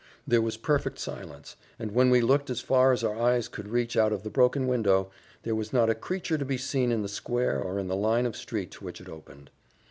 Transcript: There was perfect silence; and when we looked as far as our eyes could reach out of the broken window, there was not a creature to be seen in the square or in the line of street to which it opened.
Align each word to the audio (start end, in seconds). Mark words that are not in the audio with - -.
There 0.25 0.41
was 0.41 0.57
perfect 0.57 0.97
silence; 0.97 1.55
and 1.77 1.91
when 1.91 2.09
we 2.09 2.21
looked 2.21 2.49
as 2.49 2.59
far 2.59 2.91
as 2.91 3.03
our 3.03 3.15
eyes 3.15 3.47
could 3.47 3.67
reach 3.67 3.95
out 3.95 4.11
of 4.11 4.23
the 4.23 4.31
broken 4.31 4.65
window, 4.65 5.11
there 5.43 5.53
was 5.53 5.71
not 5.71 5.91
a 5.91 5.93
creature 5.93 6.39
to 6.39 6.43
be 6.43 6.57
seen 6.57 6.91
in 6.91 7.03
the 7.03 7.07
square 7.07 7.61
or 7.61 7.77
in 7.77 7.87
the 7.87 7.95
line 7.95 8.25
of 8.25 8.35
street 8.35 8.71
to 8.71 8.83
which 8.83 8.99
it 8.99 9.07
opened. 9.09 9.51